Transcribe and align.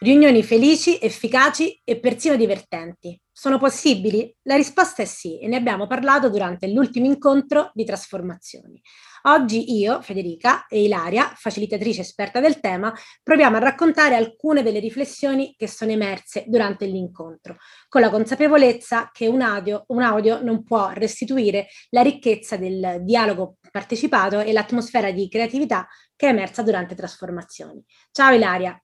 Riunioni 0.00 0.44
felici, 0.44 0.96
efficaci 1.00 1.80
e 1.82 1.98
persino 1.98 2.36
divertenti. 2.36 3.20
Sono 3.32 3.58
possibili? 3.58 4.32
La 4.42 4.54
risposta 4.54 5.02
è 5.02 5.04
sì 5.04 5.40
e 5.40 5.48
ne 5.48 5.56
abbiamo 5.56 5.88
parlato 5.88 6.30
durante 6.30 6.68
l'ultimo 6.68 7.06
incontro 7.06 7.72
di 7.74 7.84
trasformazioni. 7.84 8.80
Oggi 9.22 9.76
io, 9.76 10.00
Federica 10.00 10.66
e 10.68 10.84
Ilaria, 10.84 11.32
facilitatrice 11.34 12.02
esperta 12.02 12.38
del 12.38 12.60
tema, 12.60 12.94
proviamo 13.24 13.56
a 13.56 13.58
raccontare 13.58 14.14
alcune 14.14 14.62
delle 14.62 14.78
riflessioni 14.78 15.56
che 15.56 15.66
sono 15.66 15.90
emerse 15.90 16.44
durante 16.46 16.86
l'incontro, 16.86 17.56
con 17.88 18.00
la 18.00 18.10
consapevolezza 18.10 19.10
che 19.12 19.26
un 19.26 19.40
audio, 19.40 19.82
un 19.88 20.02
audio 20.02 20.40
non 20.40 20.62
può 20.62 20.90
restituire 20.90 21.66
la 21.88 22.02
ricchezza 22.02 22.56
del 22.56 22.98
dialogo 23.00 23.56
partecipato 23.68 24.38
e 24.38 24.52
l'atmosfera 24.52 25.10
di 25.10 25.28
creatività 25.28 25.88
che 26.14 26.28
è 26.28 26.30
emersa 26.30 26.62
durante 26.62 26.94
trasformazioni. 26.94 27.84
Ciao 28.12 28.32
Ilaria. 28.32 28.80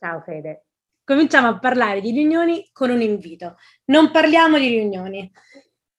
Ciao 0.00 0.20
Fede. 0.20 0.66
Cominciamo 1.02 1.48
a 1.48 1.58
parlare 1.58 2.00
di 2.00 2.12
riunioni 2.12 2.68
con 2.72 2.90
un 2.90 3.00
invito. 3.00 3.56
Non 3.86 4.12
parliamo 4.12 4.56
di 4.56 4.68
riunioni. 4.68 5.28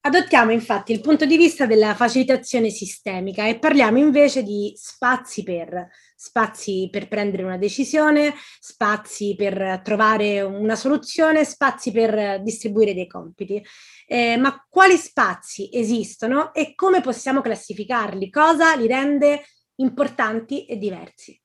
Adottiamo 0.01 0.51
infatti 0.51 0.93
il 0.93 1.01
punto 1.01 1.25
di 1.25 1.35
vista 1.35 1.65
della 1.65 1.93
facilitazione 1.93 2.69
sistemica 2.69 3.45
e 3.45 3.59
parliamo 3.59 3.97
invece 3.97 4.43
di 4.43 4.71
spazi 4.77 5.43
per, 5.43 5.89
spazi 6.15 6.87
per 6.89 7.09
prendere 7.09 7.43
una 7.43 7.57
decisione, 7.57 8.33
spazi 8.61 9.35
per 9.35 9.81
trovare 9.83 10.39
una 10.43 10.77
soluzione, 10.77 11.43
spazi 11.43 11.91
per 11.91 12.41
distribuire 12.41 12.93
dei 12.93 13.07
compiti. 13.07 13.61
Eh, 14.07 14.37
ma 14.37 14.65
quali 14.69 14.95
spazi 14.95 15.69
esistono 15.73 16.53
e 16.53 16.73
come 16.73 17.01
possiamo 17.01 17.41
classificarli? 17.41 18.29
Cosa 18.29 18.75
li 18.75 18.87
rende 18.87 19.43
importanti 19.75 20.65
e 20.65 20.77
diversi? 20.77 21.38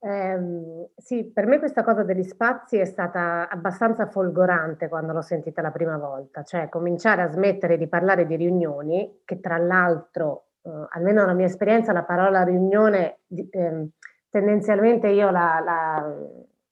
Eh, 0.00 0.38
sì, 0.96 1.24
per 1.24 1.46
me 1.46 1.58
questa 1.58 1.82
cosa 1.82 2.04
degli 2.04 2.22
spazi 2.22 2.76
è 2.78 2.84
stata 2.84 3.48
abbastanza 3.48 4.06
folgorante 4.06 4.88
quando 4.88 5.12
l'ho 5.12 5.22
sentita 5.22 5.60
la 5.60 5.72
prima 5.72 5.96
volta, 5.98 6.44
cioè 6.44 6.68
cominciare 6.68 7.22
a 7.22 7.30
smettere 7.30 7.76
di 7.76 7.88
parlare 7.88 8.26
di 8.26 8.36
riunioni, 8.36 9.22
che 9.24 9.40
tra 9.40 9.58
l'altro, 9.58 10.50
eh, 10.62 10.70
almeno 10.90 11.22
nella 11.22 11.32
mia 11.34 11.46
esperienza, 11.46 11.92
la 11.92 12.04
parola 12.04 12.44
riunione 12.44 13.20
eh, 13.28 13.88
tendenzialmente 14.30 15.08
io 15.08 15.30
la, 15.30 15.60
la, 15.64 16.14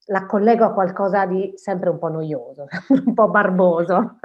la, 0.07 0.27
collego 0.27 0.67
a 0.67 0.73
qualcosa 0.73 1.27
di 1.27 1.53
sempre 1.57 1.91
un 1.91 1.99
po' 1.99 2.09
noioso, 2.09 2.67
un 3.07 3.13
po' 3.13 3.29
barboso, 3.29 4.19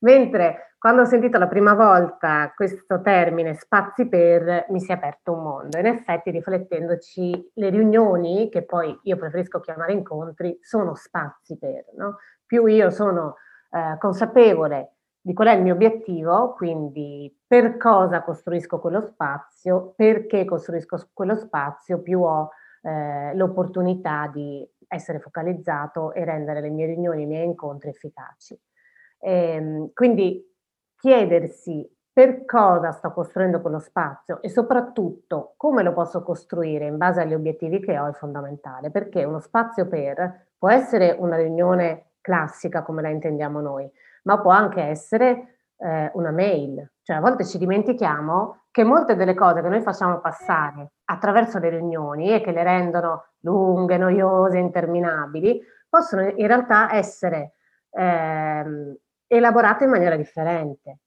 mentre 0.00 0.63
quando 0.84 1.00
ho 1.00 1.06
sentito 1.06 1.38
la 1.38 1.48
prima 1.48 1.72
volta 1.72 2.52
questo 2.54 3.00
termine 3.00 3.54
spazi 3.54 4.06
per, 4.06 4.66
mi 4.68 4.80
si 4.80 4.90
è 4.90 4.92
aperto 4.92 5.32
un 5.32 5.42
mondo. 5.42 5.78
In 5.78 5.86
effetti, 5.86 6.30
riflettendoci, 6.30 7.52
le 7.54 7.70
riunioni, 7.70 8.50
che 8.50 8.64
poi 8.64 8.94
io 9.04 9.16
preferisco 9.16 9.60
chiamare 9.60 9.94
incontri, 9.94 10.58
sono 10.60 10.94
spazi 10.94 11.56
per, 11.56 11.86
no? 11.96 12.18
Più 12.44 12.66
io 12.66 12.90
sono 12.90 13.36
eh, 13.70 13.96
consapevole 13.96 14.96
di 15.22 15.32
qual 15.32 15.48
è 15.48 15.52
il 15.52 15.62
mio 15.62 15.72
obiettivo, 15.72 16.52
quindi 16.52 17.34
per 17.46 17.78
cosa 17.78 18.22
costruisco 18.22 18.78
quello 18.78 19.00
spazio, 19.00 19.94
perché 19.96 20.44
costruisco 20.44 20.98
quello 21.14 21.36
spazio, 21.36 22.02
più 22.02 22.20
ho 22.20 22.50
eh, 22.82 23.34
l'opportunità 23.34 24.30
di 24.30 24.62
essere 24.86 25.18
focalizzato 25.18 26.12
e 26.12 26.26
rendere 26.26 26.60
le 26.60 26.68
mie 26.68 26.88
riunioni, 26.88 27.22
i 27.22 27.26
miei 27.26 27.46
incontri 27.46 27.88
efficaci. 27.88 28.60
E, 29.18 29.32
ehm, 29.32 29.90
quindi 29.94 30.52
chiedersi 31.04 31.86
per 32.10 32.46
cosa 32.46 32.90
sto 32.90 33.12
costruendo 33.12 33.60
quello 33.60 33.78
spazio 33.78 34.40
e 34.40 34.48
soprattutto 34.48 35.52
come 35.58 35.82
lo 35.82 35.92
posso 35.92 36.22
costruire 36.22 36.86
in 36.86 36.96
base 36.96 37.20
agli 37.20 37.34
obiettivi 37.34 37.78
che 37.78 37.98
ho 37.98 38.08
è 38.08 38.12
fondamentale, 38.12 38.90
perché 38.90 39.22
uno 39.24 39.38
spazio 39.38 39.86
per 39.86 40.46
può 40.56 40.70
essere 40.70 41.14
una 41.18 41.36
riunione 41.36 42.12
classica 42.22 42.82
come 42.82 43.02
la 43.02 43.10
intendiamo 43.10 43.60
noi, 43.60 43.86
ma 44.22 44.40
può 44.40 44.50
anche 44.50 44.80
essere 44.80 45.58
eh, 45.76 46.10
una 46.14 46.30
mail. 46.30 46.90
Cioè 47.02 47.16
a 47.16 47.20
volte 47.20 47.44
ci 47.44 47.58
dimentichiamo 47.58 48.68
che 48.70 48.82
molte 48.82 49.14
delle 49.14 49.34
cose 49.34 49.60
che 49.60 49.68
noi 49.68 49.82
facciamo 49.82 50.20
passare 50.20 50.92
attraverso 51.04 51.58
le 51.58 51.68
riunioni 51.68 52.32
e 52.32 52.40
che 52.40 52.52
le 52.52 52.62
rendono 52.62 53.26
lunghe, 53.40 53.98
noiose, 53.98 54.56
interminabili, 54.56 55.60
possono 55.86 56.22
in 56.22 56.46
realtà 56.46 56.94
essere 56.94 57.56
ehm, 57.90 58.96
elaborate 59.26 59.84
in 59.84 59.90
maniera 59.90 60.16
differente. 60.16 60.98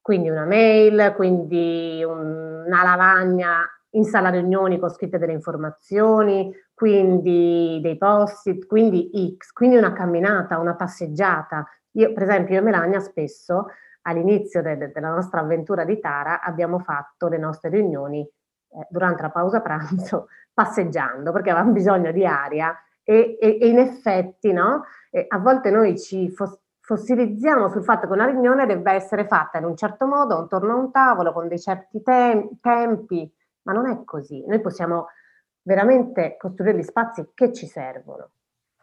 Quindi 0.00 0.28
una 0.28 0.44
mail, 0.44 1.12
quindi 1.16 2.02
una 2.04 2.82
lavagna 2.82 3.66
in 3.90 4.04
sala 4.04 4.28
riunioni 4.28 4.78
con 4.78 4.90
scritte 4.90 5.18
delle 5.18 5.32
informazioni, 5.32 6.52
quindi 6.74 7.78
dei 7.80 7.96
post-it, 7.96 8.66
quindi 8.66 9.10
X, 9.38 9.52
quindi 9.52 9.76
una 9.76 9.92
camminata, 9.92 10.58
una 10.58 10.74
passeggiata. 10.74 11.64
Io, 11.92 12.12
per 12.12 12.24
esempio, 12.24 12.54
io 12.54 12.60
e 12.60 12.64
Melania 12.64 13.00
spesso 13.00 13.68
all'inizio 14.02 14.60
de- 14.62 14.76
de- 14.76 14.92
della 14.92 15.10
nostra 15.10 15.40
avventura 15.40 15.84
di 15.84 15.98
Tara 16.00 16.42
abbiamo 16.42 16.78
fatto 16.80 17.28
le 17.28 17.38
nostre 17.38 17.70
riunioni 17.70 18.20
eh, 18.20 18.86
durante 18.90 19.22
la 19.22 19.30
pausa 19.30 19.60
pranzo 19.60 20.26
passeggiando 20.52 21.32
perché 21.32 21.50
avevamo 21.50 21.72
bisogno 21.72 22.12
di 22.12 22.26
aria 22.26 22.76
e, 23.02 23.36
e, 23.40 23.58
e 23.60 23.68
in 23.68 23.78
effetti 23.78 24.52
no, 24.52 24.84
e 25.10 25.24
a 25.28 25.38
volte 25.38 25.70
noi 25.70 25.98
ci 25.98 26.30
fos- 26.30 26.58
fossilizziamo 26.84 27.70
sul 27.70 27.82
fatto 27.82 28.06
che 28.06 28.12
una 28.12 28.26
riunione 28.26 28.66
debba 28.66 28.92
essere 28.92 29.26
fatta 29.26 29.56
in 29.56 29.64
un 29.64 29.74
certo 29.74 30.06
modo, 30.06 30.38
intorno 30.38 30.72
a 30.74 30.76
un 30.76 30.90
tavolo, 30.90 31.32
con 31.32 31.48
dei 31.48 31.58
certi 31.58 32.02
te- 32.02 32.50
tempi, 32.60 33.32
ma 33.62 33.72
non 33.72 33.88
è 33.88 34.04
così. 34.04 34.44
Noi 34.46 34.60
possiamo 34.60 35.06
veramente 35.62 36.36
costruire 36.36 36.76
gli 36.76 36.82
spazi 36.82 37.30
che 37.32 37.52
ci 37.54 37.66
servono 37.66 38.32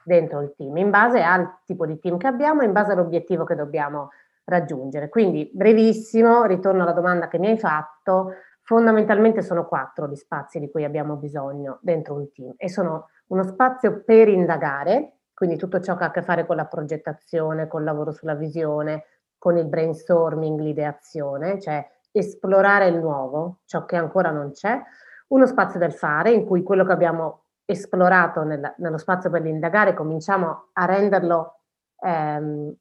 dentro 0.04 0.42
il 0.42 0.56
team, 0.58 0.76
in 0.78 0.90
base 0.90 1.22
al 1.22 1.60
tipo 1.64 1.86
di 1.86 2.00
team 2.00 2.18
che 2.18 2.26
abbiamo, 2.26 2.64
in 2.64 2.72
base 2.72 2.94
all'obiettivo 2.94 3.44
che 3.44 3.54
dobbiamo 3.54 4.10
raggiungere. 4.46 5.08
Quindi, 5.10 5.52
brevissimo, 5.54 6.46
ritorno 6.46 6.82
alla 6.82 6.94
domanda 6.94 7.28
che 7.28 7.38
mi 7.38 7.50
hai 7.50 7.60
fatto, 7.60 8.34
fondamentalmente 8.64 9.44
sono 9.44 9.68
quattro 9.68 10.08
gli 10.08 10.16
spazi 10.16 10.60
di 10.60 10.72
cui 10.72 10.84
abbiamo 10.84 11.18
bisogno 11.18 11.78
dentro 11.82 12.16
un 12.16 12.32
team 12.32 12.54
e 12.58 12.68
sono 12.68 13.10
uno 13.28 13.44
spazio 13.44 14.02
per 14.04 14.28
indagare, 14.28 15.18
quindi 15.42 15.58
tutto 15.58 15.80
ciò 15.80 15.98
che 15.98 16.04
ha 16.04 16.08
a 16.08 16.12
che 16.12 16.22
fare 16.22 16.46
con 16.46 16.56
la 16.56 16.66
progettazione, 16.66 17.68
col 17.68 17.84
lavoro 17.84 18.12
sulla 18.12 18.36
visione, 18.36 19.06
con 19.40 19.58
il 19.58 19.66
brainstorming, 19.66 20.60
l'ideazione, 20.60 21.60
cioè 21.60 21.84
esplorare 22.12 22.90
il 22.90 23.00
nuovo, 23.00 23.62
ciò 23.66 23.86
che 23.86 23.96
ancora 23.96 24.30
non 24.30 24.52
c'è, 24.52 24.80
uno 25.30 25.48
spazio 25.48 25.80
del 25.80 25.94
fare 25.94 26.30
in 26.30 26.46
cui 26.46 26.62
quello 26.62 26.86
che 26.86 26.92
abbiamo 26.92 27.46
esplorato 27.66 28.44
nel, 28.44 28.76
nello 28.78 29.00
spazio 29.00 29.32
per 29.32 29.42
l'indagare 29.42 29.96
cominciamo 29.96 30.68
a 30.74 30.86
renderlo, 30.86 31.62
ehm, 32.04 32.76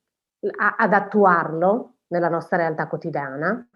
a, 0.59 0.75
ad 0.77 0.93
attuarlo 0.93 1.95
nella 2.09 2.29
nostra 2.29 2.59
realtà 2.59 2.89
quotidiana, 2.89 3.71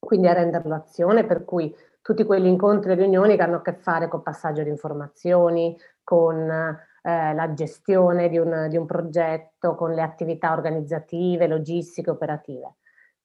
quindi 0.00 0.26
a 0.26 0.32
renderlo 0.32 0.74
azione, 0.74 1.24
per 1.24 1.44
cui 1.44 1.72
tutti 2.02 2.24
quegli 2.24 2.46
incontri 2.46 2.90
e 2.90 2.94
riunioni 2.96 3.36
che 3.36 3.42
hanno 3.42 3.58
a 3.58 3.62
che 3.62 3.74
fare 3.74 4.08
con 4.08 4.22
passaggio 4.22 4.64
di 4.64 4.70
informazioni, 4.70 5.78
con 6.02 6.76
eh, 7.06 7.34
la 7.34 7.52
gestione 7.52 8.28
di 8.28 8.36
un, 8.36 8.66
di 8.68 8.76
un 8.76 8.84
progetto, 8.84 9.76
con 9.76 9.92
le 9.92 10.02
attività 10.02 10.52
organizzative, 10.52 11.46
logistiche, 11.46 12.10
operative. 12.10 12.74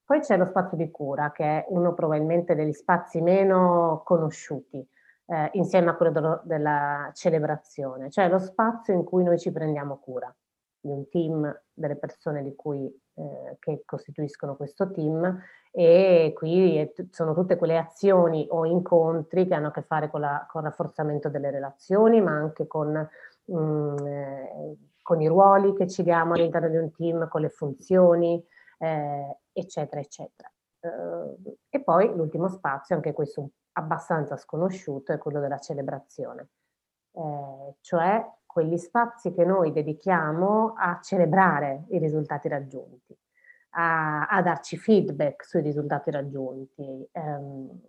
Poi 0.06 0.20
c'è 0.20 0.38
lo 0.38 0.46
spazio 0.46 0.78
di 0.78 0.92
cura, 0.92 1.32
che 1.32 1.44
è 1.44 1.66
uno 1.70 1.96
probabilmente 1.96 2.54
degli 2.54 2.74
spazi 2.74 3.22
meno 3.22 4.04
conosciuti, 4.06 4.88
eh, 5.26 5.50
insieme 5.54 5.90
a 5.90 5.96
quello 5.96 6.12
dello, 6.12 6.42
della 6.44 7.10
celebrazione, 7.16 8.12
cioè 8.12 8.30
lo 8.30 8.38
spazio 8.38 8.94
in 8.94 9.04
cui 9.04 9.24
noi 9.24 9.40
ci 9.40 9.52
prendiamo 9.52 9.98
cura 9.98 10.32
di 10.80 10.92
un 10.92 11.10
team, 11.10 11.62
delle 11.74 11.96
persone 11.96 12.44
di 12.44 12.54
cui, 12.56 12.86
eh, 13.16 13.58
che 13.60 13.82
costituiscono 13.84 14.56
questo 14.56 14.92
team 14.92 15.42
e 15.72 16.34
qui 16.36 16.92
sono 17.12 17.34
tutte 17.34 17.56
quelle 17.56 17.78
azioni 17.78 18.46
o 18.50 18.66
incontri 18.66 19.48
che 19.48 19.54
hanno 19.54 19.68
a 19.68 19.72
che 19.72 19.84
fare 19.84 20.10
con, 20.10 20.22
con 20.50 20.62
il 20.62 20.68
rafforzamento 20.68 21.30
delle 21.30 21.50
relazioni, 21.50 22.20
ma 22.20 22.32
anche 22.32 22.68
con 22.68 23.08
mm, 23.52 23.98
eh, 24.06 24.78
con 25.02 25.22
i 25.22 25.28
ruoli 25.28 25.74
che 25.74 25.88
ci 25.88 26.04
diamo 26.04 26.34
all'interno 26.34 26.70
di 26.70 26.78
un 26.78 26.92
team, 26.92 27.28
con 27.28 27.42
le 27.42 27.50
funzioni, 27.50 28.44
eh, 28.78 29.38
eccetera, 29.52 30.02
eccetera. 30.02 30.52
Uh, 30.82 31.38
e 31.70 31.84
poi 31.84 32.08
l'ultimo 32.16 32.48
spazio, 32.48 32.96
anche 32.96 33.14
questo 33.14 33.52
abbastanza 33.74 34.36
sconosciuto, 34.36 35.14
è 35.14 35.18
quello 35.18 35.40
della 35.40 35.60
celebrazione, 35.60 36.50
eh, 37.14 37.76
cioè 37.82 38.26
quegli 38.46 38.78
spazi 38.78 39.32
che 39.32 39.46
noi 39.46 39.72
dedichiamo 39.72 40.74
a 40.76 41.00
celebrare 41.02 41.86
i 41.90 42.00
risultati 42.00 42.48
raggiunti, 42.48 43.16
a, 43.72 44.26
a 44.28 44.42
darci 44.42 44.78
feedback 44.78 45.46
sui 45.46 45.62
risultati 45.62 46.12
raggiunti. 46.12 47.10
Um, 47.14 47.82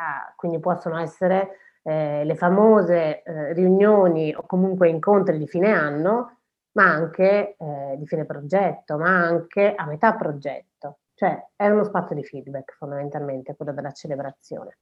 a, 0.00 0.32
quindi 0.34 0.58
possono 0.58 0.98
essere 0.98 1.58
eh, 1.82 2.24
le 2.24 2.34
famose 2.36 3.22
eh, 3.22 3.52
riunioni 3.52 4.34
o 4.34 4.44
comunque 4.46 4.88
incontri 4.88 5.38
di 5.38 5.46
fine 5.46 5.72
anno, 5.72 6.38
ma 6.72 6.84
anche 6.84 7.56
eh, 7.58 7.96
di 7.98 8.06
fine 8.06 8.24
progetto, 8.24 8.96
ma 8.96 9.08
anche 9.08 9.74
a 9.74 9.86
metà 9.86 10.14
progetto. 10.14 10.98
Cioè 11.14 11.50
è 11.56 11.68
uno 11.68 11.84
spazio 11.84 12.16
di 12.16 12.24
feedback 12.24 12.74
fondamentalmente 12.76 13.54
quello 13.54 13.72
della 13.72 13.92
celebrazione. 13.92 14.78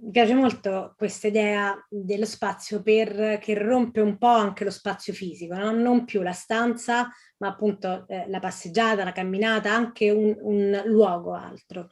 mi 0.00 0.10
piace 0.10 0.34
molto 0.34 0.94
questa 0.96 1.26
idea 1.26 1.76
dello 1.88 2.24
spazio 2.24 2.82
per, 2.82 3.38
che 3.38 3.54
rompe 3.54 4.00
un 4.00 4.16
po' 4.16 4.26
anche 4.28 4.64
lo 4.64 4.70
spazio 4.70 5.12
fisico, 5.12 5.54
no? 5.54 5.72
non 5.72 6.04
più 6.04 6.22
la 6.22 6.32
stanza, 6.32 7.08
ma 7.38 7.48
appunto 7.48 8.06
eh, 8.06 8.28
la 8.28 8.38
passeggiata, 8.38 9.04
la 9.04 9.12
camminata, 9.12 9.72
anche 9.72 10.10
un, 10.10 10.36
un 10.40 10.82
luogo 10.84 11.32
altro. 11.32 11.88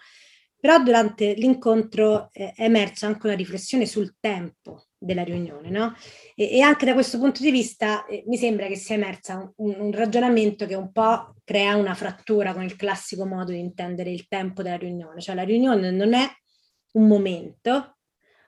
Però 0.66 0.82
durante 0.82 1.34
l'incontro 1.34 2.28
eh, 2.32 2.52
è 2.52 2.64
emersa 2.64 3.06
anche 3.06 3.28
una 3.28 3.36
riflessione 3.36 3.86
sul 3.86 4.16
tempo 4.18 4.86
della 4.98 5.22
riunione, 5.22 5.70
no? 5.70 5.94
E, 6.34 6.56
e 6.56 6.60
anche 6.60 6.84
da 6.84 6.92
questo 6.92 7.20
punto 7.20 7.40
di 7.40 7.52
vista 7.52 8.04
eh, 8.06 8.24
mi 8.26 8.36
sembra 8.36 8.66
che 8.66 8.74
sia 8.74 8.96
emersa 8.96 9.48
un, 9.58 9.76
un, 9.78 9.92
ragionamento 9.92 10.66
che 10.66 10.74
un 10.74 10.90
po' 10.90 11.36
crea 11.44 11.76
una 11.76 11.94
frattura 11.94 12.52
con 12.52 12.64
il 12.64 12.74
classico 12.74 13.24
modo 13.26 13.52
di 13.52 13.60
intendere 13.60 14.10
il 14.10 14.26
tempo 14.26 14.64
della 14.64 14.76
riunione, 14.76 15.20
cioè 15.20 15.36
la 15.36 15.44
riunione 15.44 15.92
non 15.92 16.14
è 16.14 16.28
un 16.94 17.06
momento, 17.06 17.98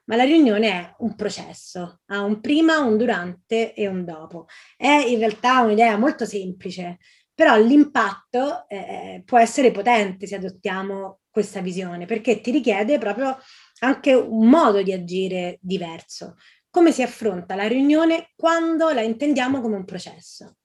ma 0.06 0.16
la 0.16 0.24
riunione 0.24 0.70
è 0.70 0.94
un 0.98 1.14
processo, 1.14 2.00
ha 2.06 2.22
un 2.22 2.40
prima, 2.40 2.80
un 2.80 2.96
durante 2.96 3.74
e 3.74 3.86
un 3.86 4.04
dopo. 4.04 4.46
È 4.76 5.04
in 5.06 5.20
realtà 5.20 5.60
un'idea 5.60 5.96
molto 5.96 6.24
semplice, 6.24 6.98
però 7.38 7.56
l'impatto 7.56 8.66
eh, 8.66 9.22
può 9.24 9.38
essere 9.38 9.70
potente 9.70 10.26
se 10.26 10.34
adottiamo 10.34 11.20
questa 11.30 11.60
visione, 11.60 12.04
perché 12.04 12.40
ti 12.40 12.50
richiede 12.50 12.98
proprio 12.98 13.36
anche 13.78 14.12
un 14.12 14.48
modo 14.48 14.82
di 14.82 14.92
agire 14.92 15.56
diverso. 15.60 16.34
Come 16.68 16.90
si 16.90 17.00
affronta 17.00 17.54
la 17.54 17.68
riunione 17.68 18.32
quando 18.34 18.90
la 18.90 19.02
intendiamo 19.02 19.60
come 19.60 19.76
un 19.76 19.84
processo? 19.84 20.56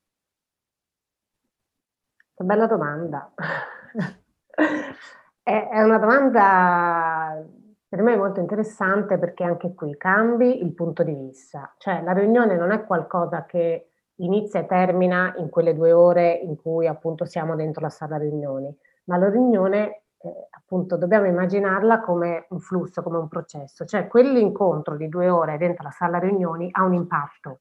Che 2.34 2.44
bella 2.44 2.66
domanda. 2.66 3.32
è, 5.44 5.80
una 5.80 6.00
domanda 6.00 7.40
per 7.88 8.02
me 8.02 8.16
molto 8.16 8.40
interessante 8.40 9.20
perché 9.20 9.44
anche 9.44 9.76
qui 9.76 9.96
cambi 9.96 10.64
il 10.64 10.74
punto 10.74 11.04
di 11.04 11.14
vista, 11.14 11.76
cioè 11.78 12.02
la 12.02 12.14
riunione 12.14 12.56
non 12.56 12.72
è 12.72 12.84
qualcosa 12.84 13.46
che 13.46 13.90
inizia 14.18 14.62
e 14.62 14.66
termina 14.66 15.34
in 15.38 15.50
quelle 15.50 15.74
due 15.74 15.92
ore 15.92 16.34
in 16.34 16.56
cui 16.56 16.88
appunto 16.88 17.26
siamo 17.26 17.56
dentro 17.56 17.82
la 17.82 17.90
sala 17.90 18.18
riunioni, 18.18 18.76
ma 19.06 19.18
la 19.18 19.30
riunione 19.30 20.04
eh, 20.18 20.48
appunto 20.52 20.98
dobbiamo 20.98 21.26
immaginarla 21.26 22.02
come 22.02 22.46
un 22.50 22.60
flusso, 22.60 23.02
come 23.02 23.18
un 23.18 23.28
processo, 23.28 23.86
cioè 23.86 24.08
quell'incontro 24.08 24.96
di 24.96 25.10
due 25.10 25.30
ore 25.30 25.58
dentro 25.58 25.84
la 25.84 25.92
sala 25.92 26.20
riunioni 26.20 26.70
ha 26.72 26.84
un 26.84 26.94
impatto 26.94 27.60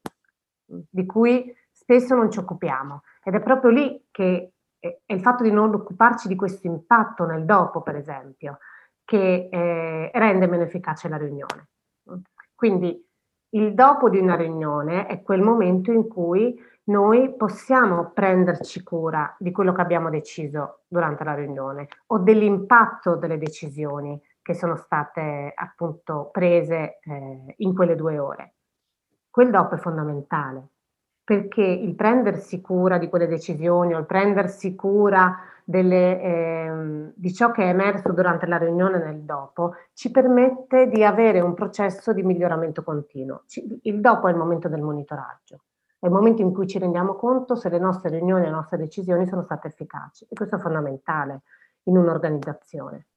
di 0.65 1.05
cui 1.05 1.53
spesso 1.71 2.15
non 2.15 2.31
ci 2.31 2.39
occupiamo. 2.39 3.01
Ed 3.23 3.35
è 3.35 3.41
proprio 3.41 3.71
lì 3.71 4.07
che 4.11 4.53
è 4.79 5.13
il 5.13 5.21
fatto 5.21 5.43
di 5.43 5.51
non 5.51 5.73
occuparci 5.73 6.27
di 6.27 6.35
questo 6.35 6.67
impatto 6.67 7.25
nel 7.25 7.45
dopo, 7.45 7.81
per 7.81 7.95
esempio, 7.95 8.59
che 9.05 9.49
eh, 9.51 10.11
rende 10.13 10.47
meno 10.47 10.63
efficace 10.63 11.07
la 11.09 11.17
riunione. 11.17 11.67
Quindi 12.55 13.05
il 13.53 13.73
dopo 13.73 14.09
di 14.09 14.17
una 14.17 14.35
riunione 14.35 15.05
è 15.05 15.21
quel 15.21 15.41
momento 15.41 15.91
in 15.91 16.07
cui 16.07 16.59
noi 16.85 17.35
possiamo 17.35 18.11
prenderci 18.11 18.83
cura 18.83 19.35
di 19.39 19.51
quello 19.51 19.73
che 19.73 19.81
abbiamo 19.81 20.09
deciso 20.09 20.81
durante 20.87 21.23
la 21.23 21.33
riunione 21.33 21.87
o 22.07 22.19
dell'impatto 22.19 23.15
delle 23.15 23.37
decisioni 23.37 24.19
che 24.41 24.53
sono 24.53 24.75
state 24.75 25.53
appunto 25.55 26.29
prese 26.31 26.99
eh, 27.01 27.53
in 27.57 27.73
quelle 27.73 27.95
due 27.95 28.19
ore. 28.19 28.55
Quel 29.29 29.49
dopo 29.49 29.75
è 29.75 29.77
fondamentale 29.77 30.67
perché 31.23 31.61
il 31.61 31.95
prendersi 31.95 32.59
cura 32.59 32.97
di 32.97 33.07
quelle 33.07 33.27
decisioni 33.27 33.93
o 33.93 33.99
il 33.99 34.05
prendersi 34.05 34.75
cura 34.75 35.39
delle, 35.63 36.21
eh, 36.21 37.11
di 37.15 37.33
ciò 37.33 37.51
che 37.51 37.63
è 37.63 37.67
emerso 37.67 38.11
durante 38.11 38.45
la 38.45 38.57
riunione 38.57 38.97
nel 38.97 39.21
dopo 39.21 39.75
ci 39.93 40.11
permette 40.11 40.89
di 40.89 41.03
avere 41.03 41.39
un 41.39 41.53
processo 41.53 42.11
di 42.11 42.23
miglioramento 42.23 42.83
continuo. 42.83 43.43
Ci, 43.47 43.79
il 43.83 44.01
dopo 44.01 44.27
è 44.27 44.31
il 44.31 44.37
momento 44.37 44.67
del 44.67 44.81
monitoraggio, 44.81 45.61
è 45.97 46.07
il 46.07 46.11
momento 46.11 46.41
in 46.41 46.53
cui 46.53 46.67
ci 46.67 46.79
rendiamo 46.79 47.15
conto 47.15 47.55
se 47.55 47.69
le 47.69 47.79
nostre 47.79 48.09
riunioni, 48.09 48.43
le 48.43 48.51
nostre 48.51 48.77
decisioni 48.77 49.25
sono 49.25 49.43
state 49.43 49.69
efficaci 49.69 50.27
e 50.29 50.35
questo 50.35 50.57
è 50.57 50.59
fondamentale 50.59 51.43
in 51.83 51.97
un'organizzazione. 51.97 53.07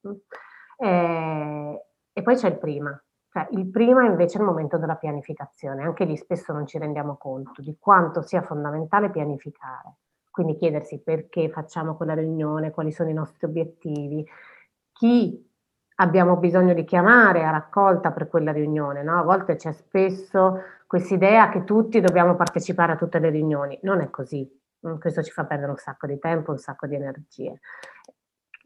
Eh, 0.79 1.85
e 2.12 2.23
poi 2.23 2.37
c'è 2.37 2.49
il 2.49 2.59
prima, 2.59 2.99
cioè, 3.44 3.49
il 3.50 3.71
invece 4.06 4.38
è 4.38 4.41
il 4.41 4.47
momento 4.47 4.79
della 4.79 4.97
pianificazione, 4.97 5.85
anche 5.85 6.05
lì 6.05 6.17
spesso 6.17 6.53
non 6.53 6.67
ci 6.67 6.79
rendiamo 6.79 7.17
conto 7.17 7.61
di 7.62 7.77
quanto 7.79 8.23
sia 8.23 8.43
fondamentale 8.43 9.11
pianificare 9.11 9.97
quindi 10.37 10.56
chiedersi 10.56 11.00
perché 11.00 11.49
facciamo 11.49 11.97
quella 11.97 12.12
riunione, 12.12 12.71
quali 12.71 12.93
sono 12.93 13.09
i 13.09 13.15
nostri 13.15 13.47
obiettivi, 13.47 14.23
chi 14.93 15.50
abbiamo 15.94 16.37
bisogno 16.37 16.75
di 16.75 16.85
chiamare 16.85 17.43
a 17.43 17.50
raccolta 17.50 18.12
per 18.12 18.29
quella 18.29 18.53
riunione. 18.53 19.03
No? 19.03 19.19
A 19.19 19.23
volte 19.23 19.56
c'è 19.56 19.73
spesso 19.73 20.61
questa 20.87 21.15
idea 21.15 21.49
che 21.49 21.65
tutti 21.65 22.03
dobbiamo 22.03 22.37
partecipare 22.37 22.93
a 22.93 22.97
tutte 22.97 23.19
le 23.19 23.31
riunioni. 23.31 23.79
Non 23.85 24.03
è 24.03 24.11
così. 24.11 24.47
Mm, 24.87 24.99
questo 24.99 25.23
ci 25.23 25.31
fa 25.31 25.47
perdere 25.47 25.71
un 25.71 25.79
sacco 25.79 26.06
di 26.06 26.19
tempo, 26.19 26.50
un 26.50 26.59
sacco 26.59 26.87
di 26.87 26.97
energie. 26.97 27.61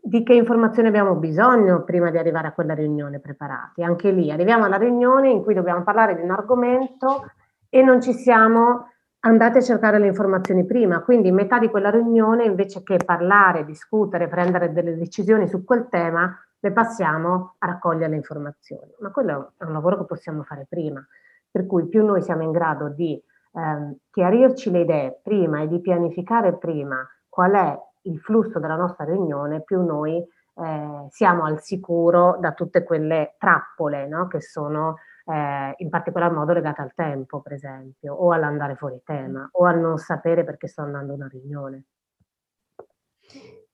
Di 0.02 0.23
che 0.23 0.35
informazioni 0.35 0.88
abbiamo 0.88 1.14
bisogno 1.14 1.85
prima 1.85 2.11
di 2.11 2.19
arrivare 2.19 2.49
a 2.49 2.52
quella 2.52 2.75
riunione 2.75 3.20
preparati? 3.20 3.82
Anche 3.82 4.11
lì 4.11 4.31
arriviamo 4.31 4.64
alla 4.64 4.76
riunione 4.76 5.31
in 5.31 5.43
cui 5.43 5.55
dobbiamo 5.55 5.82
parlare 5.82 6.14
di 6.17 6.23
un 6.23 6.31
argomento 6.31 7.31
e 7.69 7.82
non 7.82 8.00
ci 8.00 8.12
siamo 8.14 8.87
andate 9.20 9.58
a 9.58 9.62
cercare 9.62 9.99
le 9.99 10.06
informazioni 10.06 10.64
prima, 10.64 11.02
quindi 11.02 11.31
metà 11.31 11.58
di 11.58 11.69
quella 11.69 11.91
riunione 11.91 12.44
invece 12.44 12.82
che 12.82 12.97
parlare, 12.97 13.64
discutere, 13.64 14.29
prendere 14.29 14.73
delle 14.73 14.97
decisioni 14.97 15.47
su 15.47 15.64
quel 15.64 15.88
tema, 15.88 16.35
le 16.58 16.73
passiamo 16.73 17.56
a 17.58 17.67
raccogliere 17.67 18.08
le 18.08 18.17
informazioni. 18.17 18.94
Ma 19.00 19.11
quello 19.11 19.52
è 19.58 19.64
un 19.64 19.73
lavoro 19.73 19.99
che 19.99 20.06
possiamo 20.06 20.43
fare 20.43 20.67
prima, 20.69 21.06
per 21.50 21.67
cui 21.67 21.87
più 21.87 22.05
noi 22.05 22.23
siamo 22.23 22.43
in 22.43 22.50
grado 22.50 22.88
di 22.88 23.23
ehm, 23.52 23.97
chiarirci 24.11 24.70
le 24.70 24.81
idee 24.81 25.20
prima 25.23 25.61
e 25.61 25.69
di 25.69 25.81
pianificare 25.81 26.56
prima 26.56 27.06
qual 27.29 27.52
è 27.52 27.79
il 28.02 28.19
flusso 28.20 28.58
della 28.58 28.76
nostra 28.76 29.05
riunione, 29.05 29.62
più 29.62 29.82
noi 29.82 30.17
eh, 30.17 31.06
siamo 31.11 31.44
al 31.44 31.62
sicuro 31.62 32.37
da 32.41 32.52
tutte 32.52 32.82
quelle 32.82 33.35
trappole 33.38 34.06
no? 34.06 34.26
che 34.26 34.41
sono 34.41 34.97
eh, 35.25 35.75
in 35.76 35.88
particolar 35.88 36.32
modo 36.32 36.52
legate 36.52 36.82
al 36.82 36.93
tempo, 36.94 37.41
per 37.41 37.52
esempio, 37.52 38.14
o 38.14 38.32
all'andare 38.32 38.76
fuori 38.76 39.00
tema, 39.05 39.49
o 39.52 39.64
al 39.64 39.79
non 39.81 39.99
sapere 39.99 40.44
perché 40.44 40.67
sto 40.67 40.82
andando 40.82 41.12
a 41.12 41.17
una 41.17 41.29
riunione. 41.29 41.85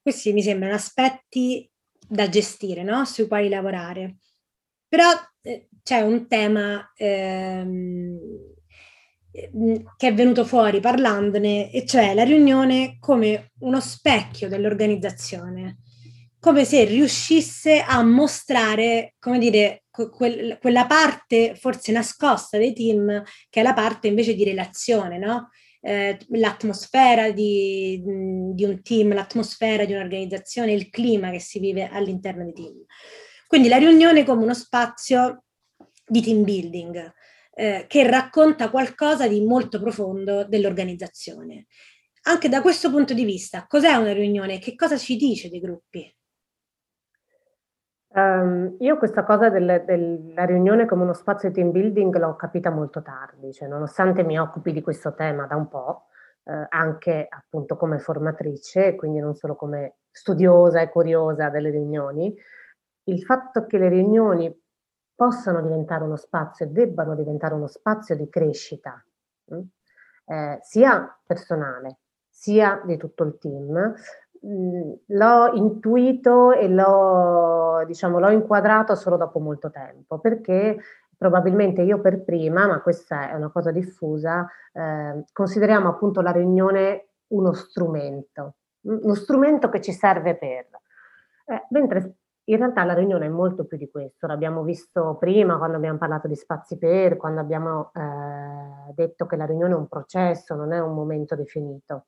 Questi 0.01 0.33
mi 0.33 0.43
sembrano 0.43 0.75
aspetti 0.75 1.69
da 2.09 2.29
gestire, 2.29 2.83
no? 2.83 3.05
sui 3.05 3.27
quali 3.27 3.49
lavorare. 3.49 4.19
Però 4.89 5.09
eh, 5.43 5.69
c'è 5.83 6.01
un 6.03 6.29
tema 6.29 6.93
ehm, 6.95 8.19
che 9.97 10.09
è 10.09 10.15
venuto 10.15 10.45
fuori 10.45 10.81
parlandone, 10.81 11.71
e 11.71 11.85
cioè 11.85 12.15
la 12.15 12.25
riunione 12.25 12.97
come 13.01 13.53
uno 13.61 13.81
specchio 13.81 14.49
dell'organizzazione 14.49 15.79
come 16.47 16.65
se 16.65 16.85
riuscisse 16.85 17.81
a 17.81 18.05
mostrare, 18.05 19.15
come 19.19 19.39
dire, 19.39 19.83
que- 19.91 20.59
quella 20.61 20.87
parte 20.87 21.57
forse 21.57 21.91
nascosta 21.91 22.57
dei 22.57 22.73
team, 22.73 23.21
che 23.51 23.61
è 23.61 23.63
la 23.65 23.73
parte 23.73 24.07
invece 24.07 24.35
di 24.37 24.45
relazione, 24.45 25.19
no? 25.19 25.51
Eh, 25.81 26.17
l'atmosfera 26.29 27.33
di, 27.33 28.01
di, 28.55 28.65
un 28.65 28.81
team, 28.83 29.13
l'atmosfera 29.13 29.85
di 29.85 29.95
un'organizzazione, 29.95 30.73
il 30.73 30.89
clima 30.89 31.33
che 31.33 31.41
si 31.41 31.59
vive 31.59 31.89
all'interno 31.89 32.45
dei 32.45 32.53
team. 32.53 32.85
Quindi 33.49 33.67
la 33.67 33.79
riunione 33.79 34.25
come 34.25 34.45
uno 34.45 34.55
spazio 34.55 35.45
di 36.07 36.23
team 36.23 36.45
building 36.45 37.13
eh, 37.59 37.87
che 37.89 38.09
racconta 38.09 38.69
qualcosa 38.69 39.27
di 39.27 39.43
molto 39.43 39.81
profondo 39.81 40.45
dell'organizzazione. 40.45 41.67
Anche 42.25 42.51
da 42.51 42.61
questo 42.61 42.91
punto 42.91 43.15
di 43.15 43.25
vista, 43.25 43.65
cos'è 43.67 43.95
una 43.95 44.13
riunione? 44.13 44.59
Che 44.59 44.75
cosa 44.75 44.99
ci 44.99 45.17
dice 45.17 45.49
dei 45.49 45.61
gruppi? 45.61 46.15
Um, 48.09 48.77
io 48.81 48.99
questa 48.99 49.25
cosa 49.25 49.49
del, 49.49 49.85
della 49.87 50.45
riunione 50.45 50.87
come 50.87 51.03
uno 51.03 51.13
spazio 51.13 51.49
di 51.49 51.55
team 51.55 51.71
building 51.71 52.17
l'ho 52.19 52.37
capita 52.37 52.71
molto 52.71 53.01
tardi, 53.01 53.53
cioè 53.53 53.69
nonostante 53.69 54.23
mi 54.23 54.39
occupi 54.39 54.73
di 54.73 54.83
questo 54.83 55.15
tema 55.15 55.47
da 55.47 55.57
un 55.57 55.69
po', 55.69 56.07
eh, 56.45 56.67
anche 56.69 57.27
appunto 57.29 57.77
come 57.77 57.99
formatrice, 57.99 58.97
quindi 58.97 59.21
non 59.21 59.35
solo 59.35 59.55
come 59.55 59.97
studiosa 60.11 60.81
e 60.81 60.89
curiosa 60.89 61.49
delle 61.49 61.71
riunioni, 61.71 62.35
il 63.05 63.23
fatto 63.23 63.67
che 63.67 63.79
le 63.79 63.89
riunioni 63.89 64.63
possano 65.17 65.63
diventare 65.63 66.05
uno 66.05 66.17
spazio 66.17 66.67
e 66.67 66.69
debbano 66.69 67.17
diventare 67.17 67.55
uno 67.55 67.67
spazio 67.67 68.15
di 68.15 68.29
crescita, 68.29 69.03
mh? 69.47 69.55
Hm, 69.57 69.63
eh, 70.29 70.59
sia 70.63 71.19
personale, 71.27 71.99
sia 72.29 72.81
di 72.85 72.97
tutto 72.97 73.25
il 73.25 73.39
team, 73.39 73.95
Mhmm, 74.43 74.95
l'ho 75.07 75.53
intuito 75.55 76.53
e 76.53 76.69
l'ho, 76.69 77.83
diciamo, 77.87 78.19
l'ho 78.21 78.31
inquadrato 78.31 78.95
solo 78.95 79.17
dopo 79.17 79.39
molto 79.41 79.71
tempo, 79.71 80.19
perché 80.19 80.79
probabilmente 81.17 81.83
io 81.83 82.01
per 82.01 82.23
prima, 82.23 82.67
ma 82.67 82.81
questa 82.83 83.31
è 83.31 83.35
una 83.35 83.51
cosa 83.51 83.71
diffusa, 83.73 84.47
eh, 84.73 85.25
consideriamo 85.33 85.89
appunto 85.89 86.21
la 86.21 86.31
riunione 86.33 87.09
uno 87.29 87.53
strumento, 87.55 88.57
uno 88.83 89.15
strumento 89.15 89.69
che 89.69 89.81
ci 89.81 89.93
serve 89.93 90.37
per. 90.37 90.67
Eh, 91.47 91.67
mentre 91.71 92.17
in 92.49 92.57
realtà 92.59 92.85
la 92.85 92.95
riunione 92.95 93.27
è 93.27 93.29
molto 93.29 93.65
più 93.65 93.77
di 93.77 93.91
questo, 93.91 94.27
l'abbiamo 94.27 94.63
visto 94.63 95.17
prima 95.19 95.59
quando 95.59 95.77
abbiamo 95.77 95.99
parlato 95.99 96.29
di 96.29 96.37
spazi 96.37 96.79
per, 96.79 97.17
quando 97.17 97.41
abbiamo 97.41 97.91
eh, 97.95 98.93
detto 98.95 99.27
che 99.27 99.37
la 99.37 99.47
riunione 99.47 99.73
è 99.73 99.77
un 99.77 99.89
processo, 99.89 100.55
non 100.55 100.73
è 100.73 100.79
un 100.79 100.95
momento 100.95 101.35
definito. 101.35 102.07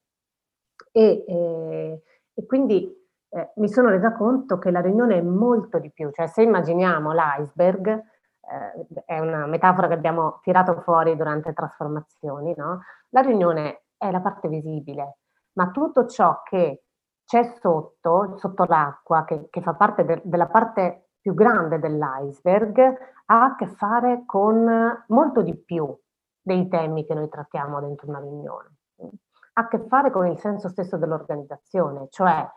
E, 0.92 1.24
eh, 1.26 2.02
e 2.34 2.46
quindi 2.46 2.88
eh, 3.30 3.52
mi 3.56 3.68
sono 3.68 3.88
resa 3.88 4.12
conto 4.12 4.58
che 4.58 4.70
la 4.70 4.80
riunione 4.80 5.16
è 5.16 5.22
molto 5.22 5.78
di 5.78 5.90
più, 5.90 6.10
cioè 6.12 6.28
se 6.28 6.42
immaginiamo 6.42 7.12
l'iceberg, 7.12 7.88
eh, 7.88 9.02
è 9.04 9.18
una 9.18 9.46
metafora 9.46 9.88
che 9.88 9.94
abbiamo 9.94 10.38
tirato 10.42 10.80
fuori 10.82 11.16
durante 11.16 11.52
trasformazioni, 11.52 12.54
no? 12.56 12.82
la 13.10 13.20
riunione 13.20 13.82
è 13.96 14.10
la 14.10 14.20
parte 14.20 14.48
visibile, 14.48 15.18
ma 15.54 15.70
tutto 15.70 16.06
ciò 16.06 16.42
che 16.44 16.84
c'è 17.28 17.44
sotto, 17.60 18.38
sotto 18.38 18.64
l'acqua, 18.64 19.26
che, 19.26 19.48
che 19.50 19.60
fa 19.60 19.74
parte 19.74 20.02
de, 20.06 20.22
della 20.24 20.46
parte 20.46 21.08
più 21.20 21.34
grande 21.34 21.78
dell'iceberg, 21.78 22.78
ha 23.26 23.44
a 23.44 23.54
che 23.54 23.66
fare 23.66 24.22
con 24.24 25.04
molto 25.08 25.42
di 25.42 25.54
più 25.54 25.94
dei 26.40 26.68
temi 26.68 27.04
che 27.04 27.12
noi 27.12 27.28
trattiamo 27.28 27.80
dentro 27.80 28.08
una 28.08 28.20
riunione. 28.20 28.76
Ha 29.52 29.60
a 29.60 29.68
che 29.68 29.78
fare 29.88 30.10
con 30.10 30.26
il 30.26 30.38
senso 30.38 30.70
stesso 30.70 30.96
dell'organizzazione, 30.96 32.06
cioè 32.08 32.48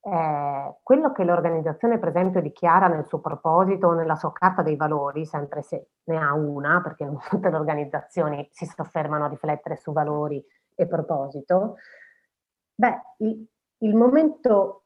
eh, 0.00 0.76
quello 0.80 1.10
che 1.10 1.24
l'organizzazione 1.24 1.98
per 1.98 2.10
esempio 2.10 2.40
dichiara 2.40 2.86
nel 2.86 3.06
suo 3.06 3.18
proposito 3.18 3.90
nella 3.94 4.14
sua 4.14 4.30
carta 4.30 4.62
dei 4.62 4.76
valori, 4.76 5.26
sempre 5.26 5.62
se 5.62 5.88
ne 6.04 6.18
ha 6.18 6.32
una, 6.34 6.80
perché 6.80 7.04
non 7.04 7.18
tutte 7.28 7.50
le 7.50 7.56
organizzazioni 7.56 8.48
si 8.52 8.64
soffermano 8.64 9.24
a 9.24 9.28
riflettere 9.28 9.74
su 9.74 9.90
valori 9.90 10.40
e 10.76 10.86
proposito, 10.86 11.74
beh, 12.76 13.00
il, 13.80 13.94
momento 13.94 14.84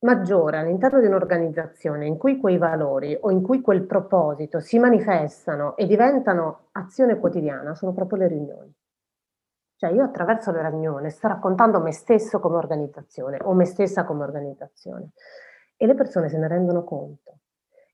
maggiore 0.00 0.58
all'interno 0.58 1.00
di 1.00 1.06
un'organizzazione 1.06 2.06
in 2.06 2.16
cui 2.16 2.38
quei 2.38 2.58
valori 2.58 3.16
o 3.18 3.30
in 3.30 3.42
cui 3.42 3.60
quel 3.60 3.84
proposito 3.84 4.60
si 4.60 4.78
manifestano 4.78 5.76
e 5.76 5.86
diventano 5.86 6.68
azione 6.72 7.18
quotidiana 7.18 7.74
sono 7.74 7.92
proprio 7.92 8.18
le 8.18 8.28
riunioni. 8.28 8.74
Cioè 9.76 9.90
io 9.90 10.04
attraverso 10.04 10.50
la 10.52 10.68
riunione 10.68 11.10
sto 11.10 11.28
raccontando 11.28 11.80
me 11.80 11.92
stesso 11.92 12.38
come 12.38 12.56
organizzazione 12.56 13.38
o 13.42 13.52
me 13.54 13.64
stessa 13.64 14.04
come 14.04 14.22
organizzazione 14.22 15.10
e 15.76 15.86
le 15.86 15.94
persone 15.94 16.28
se 16.28 16.38
ne 16.38 16.48
rendono 16.48 16.84
conto. 16.84 17.38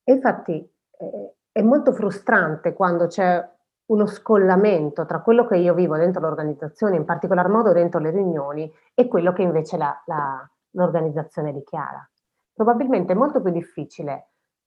E 0.04 0.12
infatti 0.12 0.68
eh, 0.98 1.34
è 1.52 1.62
molto 1.62 1.92
frustrante 1.92 2.72
quando 2.74 3.06
c'è 3.06 3.48
uno 3.90 4.06
scollamento 4.06 5.04
tra 5.04 5.20
quello 5.20 5.46
che 5.46 5.56
io 5.56 5.74
vivo 5.74 5.96
dentro 5.96 6.20
l'organizzazione, 6.20 6.96
in 6.96 7.04
particolar 7.04 7.48
modo 7.48 7.72
dentro 7.72 7.98
le 8.00 8.10
riunioni, 8.10 8.72
e 8.94 9.08
quello 9.08 9.32
che 9.32 9.42
invece 9.42 9.76
la, 9.76 10.00
la, 10.06 10.48
l'organizzazione 10.70 11.52
dichiara. 11.52 12.08
Probabilmente 12.52 13.12
è 13.12 13.16
molto 13.16 13.40
più 13.40 13.50
difficile 13.50 14.12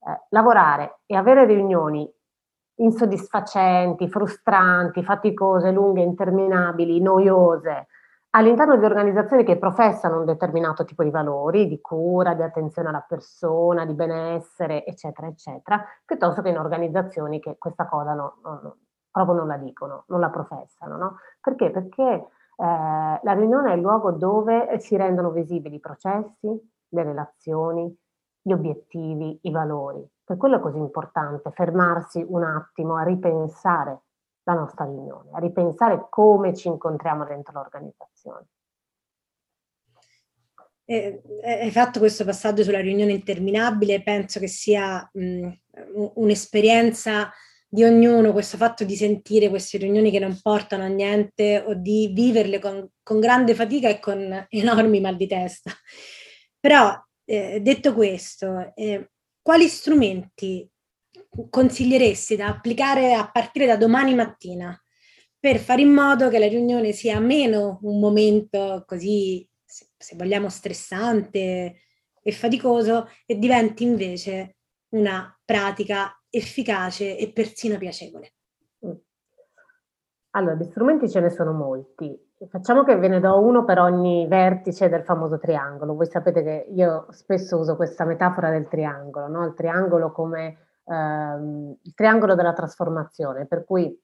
eh, 0.00 0.26
lavorare 0.30 1.00
e 1.06 1.16
avere 1.16 1.46
riunioni 1.46 2.10
insoddisfacenti, 2.76 4.08
frustranti, 4.08 5.02
faticose, 5.04 5.70
lunghe, 5.70 6.02
interminabili, 6.02 7.00
noiose, 7.00 7.86
all'interno 8.30 8.76
di 8.76 8.84
organizzazioni 8.84 9.44
che 9.44 9.58
professano 9.58 10.18
un 10.18 10.24
determinato 10.24 10.84
tipo 10.84 11.04
di 11.04 11.10
valori, 11.10 11.68
di 11.68 11.80
cura, 11.80 12.34
di 12.34 12.42
attenzione 12.42 12.88
alla 12.88 13.04
persona, 13.06 13.86
di 13.86 13.94
benessere, 13.94 14.84
eccetera, 14.84 15.28
eccetera, 15.28 15.82
piuttosto 16.04 16.42
che 16.42 16.48
in 16.48 16.58
organizzazioni 16.58 17.38
che 17.38 17.56
questa 17.58 17.86
cosa 17.86 18.12
no, 18.12 18.38
no, 18.42 18.76
proprio 19.14 19.36
non 19.36 19.46
la 19.46 19.56
dicono, 19.56 20.04
non 20.08 20.18
la 20.18 20.28
professano. 20.28 20.96
No? 20.96 21.18
Perché? 21.40 21.70
Perché 21.70 22.02
eh, 22.02 22.26
la 22.56 23.32
riunione 23.32 23.70
è 23.70 23.76
il 23.76 23.80
luogo 23.80 24.10
dove 24.10 24.80
si 24.80 24.96
rendono 24.96 25.30
visibili 25.30 25.76
i 25.76 25.80
processi, 25.80 26.48
le 26.88 27.02
relazioni, 27.02 27.96
gli 28.42 28.52
obiettivi, 28.52 29.38
i 29.42 29.50
valori. 29.52 30.04
Per 30.24 30.36
quello 30.36 30.56
è 30.56 30.60
così 30.60 30.78
importante 30.78 31.52
fermarsi 31.52 32.24
un 32.28 32.42
attimo 32.42 32.96
a 32.96 33.04
ripensare 33.04 34.00
la 34.42 34.54
nostra 34.54 34.84
riunione, 34.84 35.30
a 35.32 35.38
ripensare 35.38 36.08
come 36.10 36.52
ci 36.52 36.66
incontriamo 36.66 37.24
dentro 37.24 37.52
l'organizzazione. 37.52 38.46
Eh, 40.86 41.22
hai 41.62 41.70
fatto 41.70 42.00
questo 42.00 42.24
passaggio 42.24 42.64
sulla 42.64 42.80
riunione 42.80 43.12
interminabile, 43.12 44.02
penso 44.02 44.40
che 44.40 44.48
sia 44.48 45.08
mh, 45.12 45.50
un'esperienza 46.14 47.30
di 47.74 47.82
ognuno, 47.82 48.30
questo 48.30 48.56
fatto 48.56 48.84
di 48.84 48.94
sentire 48.94 49.48
queste 49.48 49.78
riunioni 49.78 50.12
che 50.12 50.20
non 50.20 50.38
portano 50.40 50.84
a 50.84 50.86
niente 50.86 51.58
o 51.66 51.74
di 51.74 52.12
viverle 52.14 52.60
con, 52.60 52.88
con 53.02 53.18
grande 53.18 53.52
fatica 53.52 53.88
e 53.88 53.98
con 53.98 54.46
enormi 54.48 55.00
mal 55.00 55.16
di 55.16 55.26
testa. 55.26 55.72
Però, 56.60 56.94
eh, 57.24 57.60
detto 57.60 57.92
questo, 57.92 58.72
eh, 58.76 59.10
quali 59.42 59.66
strumenti 59.66 60.70
consiglieresti 61.50 62.36
da 62.36 62.46
applicare 62.46 63.12
a 63.12 63.28
partire 63.28 63.66
da 63.66 63.76
domani 63.76 64.14
mattina 64.14 64.80
per 65.36 65.58
fare 65.58 65.82
in 65.82 65.90
modo 65.90 66.28
che 66.28 66.38
la 66.38 66.46
riunione 66.46 66.92
sia 66.92 67.18
meno 67.18 67.80
un 67.82 67.98
momento 67.98 68.84
così, 68.86 69.46
se 69.64 70.14
vogliamo, 70.14 70.48
stressante 70.48 71.80
e 72.22 72.32
faticoso 72.32 73.10
e 73.26 73.36
diventi 73.36 73.82
invece 73.82 74.58
una 74.90 75.36
pratica 75.44 76.16
efficace 76.36 77.16
e 77.16 77.32
persino 77.32 77.78
piacevole? 77.78 78.32
Allora, 80.36 80.54
di 80.56 80.64
strumenti 80.64 81.08
ce 81.08 81.20
ne 81.20 81.30
sono 81.30 81.52
molti. 81.52 82.18
Facciamo 82.48 82.82
che 82.82 82.96
ve 82.96 83.08
ne 83.08 83.20
do 83.20 83.40
uno 83.40 83.64
per 83.64 83.78
ogni 83.78 84.26
vertice 84.26 84.88
del 84.88 85.04
famoso 85.04 85.38
triangolo. 85.38 85.94
Voi 85.94 86.06
sapete 86.06 86.42
che 86.42 86.66
io 86.70 87.06
spesso 87.10 87.58
uso 87.58 87.76
questa 87.76 88.04
metafora 88.04 88.50
del 88.50 88.66
triangolo, 88.66 89.28
no? 89.28 89.46
il 89.46 89.54
triangolo 89.54 90.10
come 90.10 90.58
ehm, 90.84 91.76
il 91.82 91.94
triangolo 91.94 92.34
della 92.34 92.52
trasformazione, 92.52 93.46
per 93.46 93.64
cui 93.64 93.96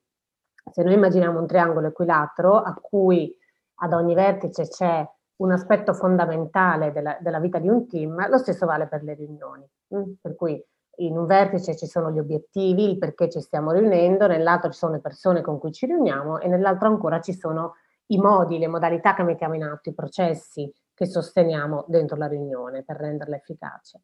se 0.71 0.83
noi 0.83 0.95
immaginiamo 0.95 1.39
un 1.39 1.47
triangolo 1.47 1.89
equilatero 1.89 2.57
a 2.57 2.75
cui 2.75 3.35
ad 3.83 3.93
ogni 3.93 4.15
vertice 4.15 4.69
c'è 4.69 5.07
un 5.37 5.53
aspetto 5.53 5.95
fondamentale 5.95 6.93
della, 6.93 7.17
della, 7.21 7.41
vita 7.41 7.59
di 7.59 7.69
un 7.69 7.87
team, 7.89 8.29
lo 8.29 8.37
stesso 8.37 8.67
vale 8.67 8.87
per 8.87 9.03
le 9.03 9.15
riunioni. 9.15 9.67
Mm? 9.95 10.13
Per 10.21 10.35
cui 10.37 10.63
in 11.05 11.17
un 11.17 11.27
vertice 11.27 11.77
ci 11.77 11.87
sono 11.87 12.11
gli 12.11 12.19
obiettivi, 12.19 12.91
il 12.91 12.99
perché 12.99 13.29
ci 13.29 13.41
stiamo 13.41 13.73
riunendo, 13.73 14.27
nell'altro 14.27 14.71
ci 14.71 14.79
sono 14.79 14.93
le 14.93 15.01
persone 15.01 15.41
con 15.41 15.59
cui 15.59 15.73
ci 15.73 15.87
riuniamo 15.87 16.41
e 16.41 16.49
nell'altro 16.49 16.89
ancora 16.89 17.21
ci 17.21 17.33
sono 17.33 17.75
i 18.07 18.19
modi, 18.19 18.59
le 18.59 18.67
modalità 18.67 19.15
che 19.15 19.23
mettiamo 19.23 19.55
in 19.55 19.63
atto, 19.63 19.89
i 19.89 19.95
processi 19.95 20.73
che 20.95 21.07
sosteniamo 21.07 21.85
dentro 21.89 22.17
la 22.17 22.27
riunione 22.27 22.83
per 22.83 22.97
renderla 22.97 23.37
efficace. 23.37 24.03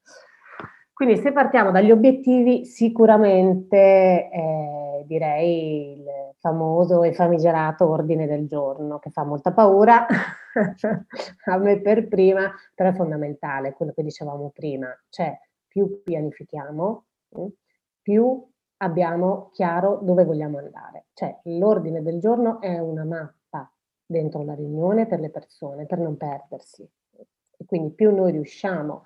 Quindi 0.93 1.19
se 1.19 1.31
partiamo 1.33 1.71
dagli 1.71 1.91
obiettivi, 1.91 2.65
sicuramente 2.65 4.31
eh, 4.31 5.05
direi 5.05 5.93
il 5.93 6.05
famoso 6.39 7.03
e 7.03 7.13
famigerato 7.13 7.87
ordine 7.87 8.27
del 8.27 8.47
giorno, 8.47 8.99
che 8.99 9.11
fa 9.11 9.23
molta 9.23 9.53
paura 9.53 10.07
a 11.45 11.59
me 11.59 11.81
per 11.83 12.09
prima, 12.09 12.51
però 12.75 12.89
è 12.89 12.95
fondamentale, 12.95 13.75
quello 13.75 13.93
che 13.93 14.03
dicevamo 14.03 14.51
prima, 14.55 14.89
cioè 15.11 15.39
più 15.77 16.03
pianifichiamo, 16.03 17.05
mm, 17.39 17.47
più 18.01 18.51
abbiamo 18.79 19.51
chiaro 19.53 19.99
dove 20.01 20.25
vogliamo 20.25 20.57
andare. 20.57 21.09
Cioè 21.13 21.39
l'ordine 21.45 22.01
del 22.01 22.19
giorno 22.19 22.63
è 22.63 22.79
una 22.79 23.05
mappa 23.05 23.71
dentro 24.07 24.43
la 24.43 24.55
riunione 24.55 25.07
per 25.07 25.21
le 25.21 25.29
persone, 25.29 25.85
per 25.85 25.99
non 25.99 26.17
perdersi. 26.17 26.89
E 27.59 27.65
quindi 27.67 27.91
più 27.91 28.15
noi 28.15 28.33
riusciamo 28.33 29.03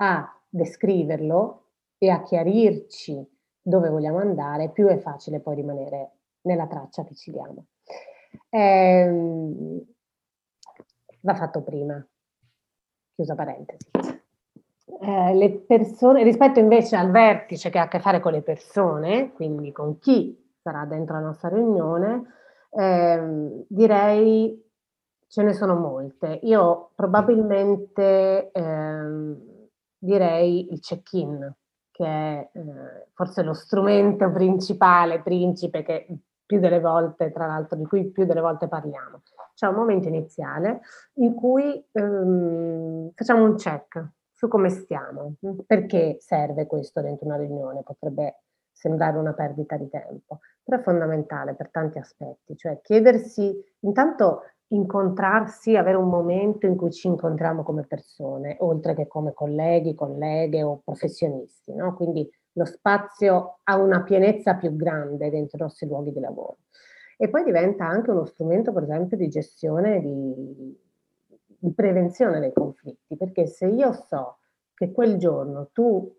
a 0.00 0.42
descriverlo 0.48 1.66
e 1.98 2.10
a 2.10 2.22
chiarirci 2.22 3.24
dove 3.62 3.88
vogliamo 3.88 4.18
andare, 4.18 4.70
più 4.70 4.88
è 4.88 4.98
facile 4.98 5.38
poi 5.38 5.54
rimanere 5.54 6.14
nella 6.42 6.66
traccia 6.66 7.04
che 7.04 7.14
ci 7.14 7.30
diamo. 7.30 7.66
Eh, 8.48 9.86
va 11.20 11.34
fatto 11.34 11.62
prima, 11.62 12.04
chiusa 13.14 13.36
parentesi. 13.36 14.17
Eh, 15.00 15.34
le 15.34 15.50
persone, 15.66 16.22
rispetto 16.22 16.58
invece 16.58 16.96
al 16.96 17.10
vertice 17.10 17.70
che 17.70 17.78
ha 17.78 17.82
a 17.82 17.88
che 17.88 18.00
fare 18.00 18.20
con 18.20 18.32
le 18.32 18.42
persone, 18.42 19.32
quindi 19.32 19.70
con 19.70 19.98
chi 19.98 20.36
sarà 20.60 20.84
dentro 20.86 21.14
la 21.14 21.26
nostra 21.26 21.50
riunione, 21.50 22.24
eh, 22.70 23.64
direi 23.68 24.66
ce 25.28 25.42
ne 25.42 25.52
sono 25.52 25.74
molte. 25.74 26.40
Io 26.42 26.90
probabilmente 26.94 28.50
eh, 28.50 29.36
direi 29.98 30.72
il 30.72 30.80
check-in, 30.80 31.54
che 31.90 32.04
è 32.06 32.50
eh, 32.52 33.08
forse 33.12 33.42
lo 33.42 33.52
strumento 33.52 34.30
principale, 34.32 35.20
principe, 35.20 35.82
che 35.82 36.06
più 36.46 36.58
delle 36.60 36.80
volte, 36.80 37.30
tra 37.30 37.46
l'altro, 37.46 37.76
di 37.76 37.84
cui 37.84 38.10
più 38.10 38.24
delle 38.24 38.40
volte 38.40 38.68
parliamo. 38.68 39.20
C'è 39.54 39.66
un 39.66 39.74
momento 39.74 40.08
iniziale 40.08 40.80
in 41.14 41.34
cui 41.34 41.84
ehm, 41.92 43.10
facciamo 43.14 43.44
un 43.44 43.56
check 43.56 44.16
su 44.38 44.46
come 44.46 44.70
stiamo, 44.70 45.34
perché 45.66 46.18
serve 46.20 46.68
questo 46.68 47.00
dentro 47.00 47.26
una 47.26 47.38
riunione, 47.38 47.82
potrebbe 47.82 48.42
sembrare 48.70 49.18
una 49.18 49.32
perdita 49.32 49.76
di 49.76 49.88
tempo, 49.88 50.38
però 50.62 50.78
è 50.78 50.82
fondamentale 50.84 51.54
per 51.54 51.70
tanti 51.72 51.98
aspetti, 51.98 52.56
cioè 52.56 52.78
chiedersi 52.80 53.60
intanto 53.80 54.42
incontrarsi, 54.68 55.74
avere 55.74 55.96
un 55.96 56.08
momento 56.08 56.66
in 56.66 56.76
cui 56.76 56.92
ci 56.92 57.08
incontriamo 57.08 57.64
come 57.64 57.84
persone, 57.84 58.54
oltre 58.60 58.94
che 58.94 59.08
come 59.08 59.32
colleghi, 59.32 59.96
colleghe 59.96 60.62
o 60.62 60.82
professionisti, 60.84 61.74
no? 61.74 61.96
Quindi 61.96 62.30
lo 62.52 62.64
spazio 62.64 63.58
ha 63.64 63.76
una 63.76 64.04
pienezza 64.04 64.54
più 64.54 64.76
grande 64.76 65.30
dentro 65.30 65.58
i 65.58 65.62
nostri 65.62 65.88
luoghi 65.88 66.12
di 66.12 66.20
lavoro. 66.20 66.58
E 67.16 67.28
poi 67.28 67.42
diventa 67.42 67.88
anche 67.88 68.12
uno 68.12 68.24
strumento, 68.24 68.72
per 68.72 68.84
esempio, 68.84 69.16
di 69.16 69.26
gestione, 69.26 70.00
di, 70.00 70.78
di 71.58 71.72
prevenzione 71.72 72.40
dei 72.40 72.52
conflitti, 72.52 73.16
perché 73.16 73.46
se 73.46 73.66
io 73.66 73.92
so 73.92 74.38
che 74.74 74.92
quel 74.92 75.16
giorno 75.16 75.70
tu 75.72 76.14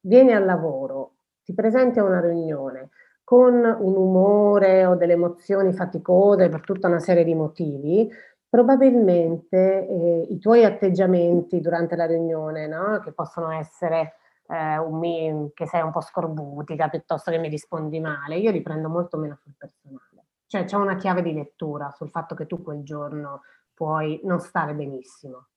vieni 0.00 0.32
al 0.32 0.44
lavoro, 0.44 1.12
ti 1.44 1.54
presenti 1.54 1.98
a 1.98 2.04
una 2.04 2.20
riunione 2.20 2.90
con 3.24 3.54
un 3.54 3.94
umore 3.94 4.86
o 4.86 4.94
delle 4.96 5.12
emozioni 5.12 5.74
faticose 5.74 6.48
per 6.48 6.62
tutta 6.62 6.88
una 6.88 6.98
serie 6.98 7.24
di 7.24 7.34
motivi, 7.34 8.10
probabilmente 8.48 9.86
eh, 9.86 10.26
i 10.30 10.38
tuoi 10.38 10.64
atteggiamenti 10.64 11.60
durante 11.60 11.94
la 11.94 12.06
riunione, 12.06 12.66
no? 12.66 13.00
che 13.00 13.12
possono 13.12 13.50
essere 13.50 14.14
eh, 14.48 14.78
un, 14.78 15.50
che 15.52 15.66
sei 15.66 15.82
un 15.82 15.90
po' 15.90 16.00
scorbutica 16.00 16.88
piuttosto 16.88 17.30
che 17.30 17.38
mi 17.38 17.48
rispondi 17.48 18.00
male, 18.00 18.38
io 18.38 18.50
li 18.50 18.62
prendo 18.62 18.88
molto 18.88 19.18
meno 19.18 19.36
sul 19.36 19.52
personale. 19.58 20.17
Cioè 20.48 20.64
c'è 20.64 20.76
una 20.76 20.96
chiave 20.96 21.20
di 21.20 21.34
lettura 21.34 21.90
sul 21.90 22.08
fatto 22.08 22.34
che 22.34 22.46
tu 22.46 22.62
quel 22.62 22.82
giorno 22.82 23.42
puoi 23.74 24.18
non 24.24 24.40
stare 24.40 24.74
benissimo. 24.74 25.48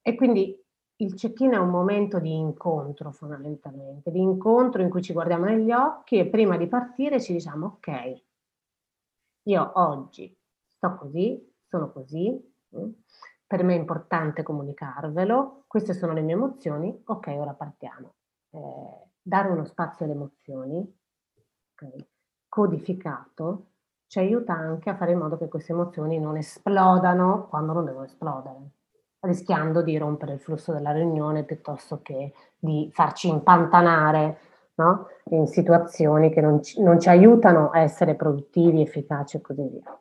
E 0.00 0.14
quindi 0.14 0.56
il 0.98 1.14
check-in 1.14 1.52
è 1.52 1.56
un 1.56 1.70
momento 1.70 2.20
di 2.20 2.32
incontro 2.32 3.10
fondamentalmente, 3.10 4.12
di 4.12 4.20
incontro 4.20 4.82
in 4.82 4.88
cui 4.88 5.02
ci 5.02 5.12
guardiamo 5.12 5.46
negli 5.46 5.72
occhi 5.72 6.16
e 6.16 6.28
prima 6.28 6.56
di 6.56 6.68
partire 6.68 7.20
ci 7.20 7.32
diciamo 7.32 7.66
ok, 7.66 8.22
io 9.42 9.72
oggi 9.74 10.34
sto 10.68 10.94
così, 10.94 11.52
sono 11.68 11.90
così, 11.90 12.54
mm, 12.76 12.90
per 13.46 13.64
me 13.64 13.74
è 13.74 13.78
importante 13.78 14.44
comunicarvelo, 14.44 15.64
queste 15.66 15.92
sono 15.92 16.12
le 16.12 16.22
mie 16.22 16.34
emozioni, 16.34 17.02
ok, 17.04 17.26
ora 17.36 17.52
partiamo. 17.52 18.14
Eh, 18.50 19.10
dare 19.20 19.48
uno 19.48 19.64
spazio 19.64 20.04
alle 20.04 20.14
emozioni, 20.14 20.98
okay, 21.72 22.08
codificato, 22.56 23.66
ci 24.06 24.18
aiuta 24.18 24.54
anche 24.54 24.88
a 24.88 24.96
fare 24.96 25.12
in 25.12 25.18
modo 25.18 25.36
che 25.36 25.46
queste 25.46 25.72
emozioni 25.72 26.18
non 26.18 26.38
esplodano 26.38 27.48
quando 27.50 27.74
non 27.74 27.84
devono 27.84 28.06
esplodere 28.06 28.70
rischiando 29.20 29.82
di 29.82 29.98
rompere 29.98 30.34
il 30.34 30.40
flusso 30.40 30.72
della 30.72 30.92
riunione 30.92 31.42
piuttosto 31.42 32.00
che 32.00 32.32
di 32.56 32.88
farci 32.94 33.28
impantanare 33.28 34.38
no? 34.76 35.08
in 35.30 35.46
situazioni 35.46 36.30
che 36.30 36.40
non 36.40 36.62
ci, 36.62 36.80
non 36.80 36.98
ci, 36.98 37.10
aiutano 37.10 37.68
a 37.68 37.80
essere 37.80 38.14
produttivi, 38.14 38.80
efficaci 38.80 39.36
e 39.36 39.40
così 39.42 39.68
via. 39.68 39.98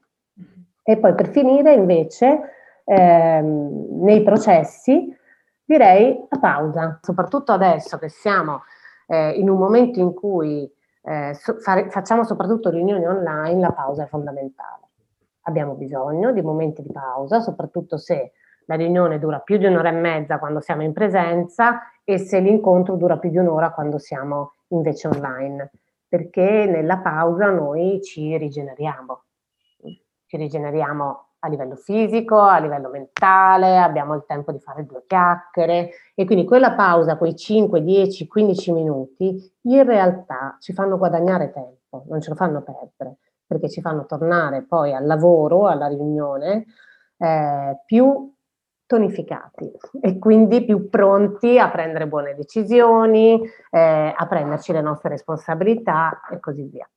E 0.81 0.97
poi 0.97 1.13
per 1.13 1.27
finire 1.31 1.73
invece 1.73 2.39
ehm, 2.85 4.01
nei 4.01 4.23
processi 4.23 5.13
direi 5.65 6.25
la 6.29 6.39
pausa, 6.39 6.99
soprattutto 7.01 7.51
adesso 7.51 7.97
che 7.97 8.07
siamo 8.07 8.61
eh, 9.07 9.31
in 9.31 9.49
un 9.49 9.57
momento 9.57 9.99
in 9.99 10.13
cui 10.13 10.71
eh, 11.05 11.33
so, 11.35 11.59
fare, 11.59 11.89
facciamo 11.89 12.23
soprattutto 12.23 12.69
riunioni 12.69 13.05
online, 13.05 13.59
la 13.59 13.71
pausa 13.71 14.03
è 14.03 14.07
fondamentale. 14.07 14.89
Abbiamo 15.41 15.75
bisogno 15.75 16.31
di 16.31 16.41
momenti 16.41 16.81
di 16.81 16.91
pausa, 16.91 17.39
soprattutto 17.39 17.97
se 17.97 18.31
la 18.65 18.75
riunione 18.75 19.19
dura 19.19 19.39
più 19.39 19.57
di 19.57 19.65
un'ora 19.65 19.89
e 19.89 19.93
mezza 19.93 20.39
quando 20.39 20.59
siamo 20.59 20.81
in 20.81 20.91
presenza 20.91 21.81
e 22.03 22.17
se 22.17 22.39
l'incontro 22.39 22.95
dura 22.95 23.17
più 23.19 23.29
di 23.29 23.37
un'ora 23.37 23.71
quando 23.71 23.99
siamo 23.99 24.53
invece 24.69 25.07
online, 25.07 25.71
perché 26.07 26.65
nella 26.65 26.97
pausa 26.97 27.51
noi 27.51 28.01
ci 28.01 28.35
rigeneriamo, 28.37 29.23
ci 30.25 30.37
rigeneriamo 30.37 31.24
a 31.45 31.47
livello 31.47 31.75
fisico, 31.75 32.39
a 32.39 32.57
livello 32.57 32.89
mentale, 32.89 33.77
abbiamo 33.77 34.15
il 34.15 34.25
tempo 34.27 34.51
di 34.51 34.59
fare 34.59 34.85
due 34.85 35.03
chiacchiere 35.07 35.91
e 36.15 36.25
quindi 36.25 36.43
quella 36.43 36.73
pausa, 36.73 37.17
quei 37.17 37.35
5, 37.35 37.83
10, 37.83 38.27
15 38.27 38.71
minuti, 38.71 39.53
in 39.61 39.83
realtà 39.83 40.57
ci 40.59 40.73
fanno 40.73 40.97
guadagnare 40.97 41.51
tempo, 41.51 42.05
non 42.07 42.19
ce 42.19 42.29
lo 42.29 42.35
fanno 42.35 42.63
perdere, 42.63 43.17
perché 43.45 43.69
ci 43.69 43.81
fanno 43.81 44.05
tornare 44.05 44.63
poi 44.63 44.93
al 44.93 45.05
lavoro, 45.05 45.67
alla 45.67 45.87
riunione, 45.87 46.65
eh, 47.17 47.79
più 47.85 48.33
tonificati 48.87 49.71
e 50.01 50.19
quindi 50.19 50.63
più 50.63 50.89
pronti 50.89 51.57
a 51.57 51.69
prendere 51.69 52.07
buone 52.07 52.35
decisioni, 52.35 53.41
eh, 53.71 54.13
a 54.15 54.27
prenderci 54.27 54.71
le 54.71 54.81
nostre 54.81 55.09
responsabilità 55.09 56.21
e 56.31 56.39
così 56.39 56.63
via. 56.63 56.87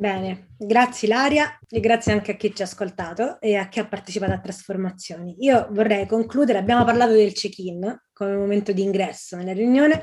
Bene, 0.00 0.50
grazie 0.56 1.08
Ilaria 1.08 1.58
e 1.68 1.80
grazie 1.80 2.12
anche 2.12 2.30
a 2.30 2.34
chi 2.36 2.54
ci 2.54 2.62
ha 2.62 2.66
ascoltato 2.66 3.40
e 3.40 3.56
a 3.56 3.66
chi 3.66 3.80
ha 3.80 3.88
partecipato 3.88 4.30
a 4.30 4.38
Trasformazioni. 4.38 5.34
Io 5.40 5.66
vorrei 5.72 6.06
concludere, 6.06 6.58
abbiamo 6.58 6.84
parlato 6.84 7.14
del 7.14 7.32
check-in 7.32 7.98
come 8.12 8.36
momento 8.36 8.70
di 8.70 8.84
ingresso 8.84 9.34
nella 9.34 9.52
riunione, 9.52 10.02